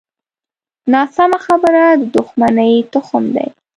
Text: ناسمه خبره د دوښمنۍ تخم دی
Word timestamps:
ناسمه 0.93 1.39
خبره 1.45 1.83
د 1.99 2.01
دوښمنۍ 2.13 2.75
تخم 2.93 3.23
دی 3.35 3.47